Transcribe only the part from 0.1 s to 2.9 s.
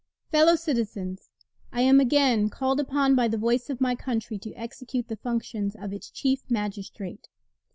]Fellow Citizens: I am again called